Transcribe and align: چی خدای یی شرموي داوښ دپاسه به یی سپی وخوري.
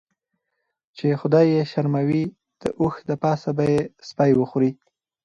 چی 0.95 1.07
خدای 1.21 1.47
یی 1.53 1.63
شرموي 1.71 2.23
داوښ 2.61 2.95
دپاسه 3.09 3.49
به 3.57 3.63
یی 3.71 3.79
سپی 4.07 4.31
وخوري. 4.35 4.71